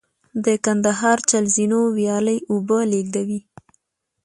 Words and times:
د 0.45 0.47
کندهار 0.65 1.17
چل 1.29 1.43
زینو 1.55 1.81
ویالې 1.97 2.37
اوبه 2.51 2.79
لېږدوي 2.91 3.39